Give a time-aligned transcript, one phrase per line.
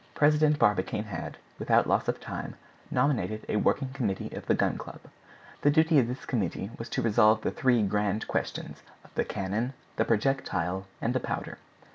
[0.15, 2.55] President Barbicane had, without loss of time,
[2.89, 4.99] nominated a working committee of the Gun Club.
[5.61, 9.73] The duty of this committee was to resolve the three grand questions of the cannon,
[9.97, 11.59] the projectile, and the powder.